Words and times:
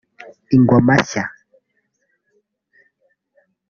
Ingoma 0.55 0.93
Nshya 1.01 1.23